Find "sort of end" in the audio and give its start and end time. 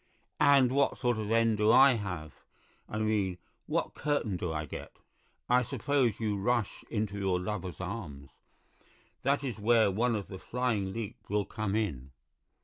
0.97-1.59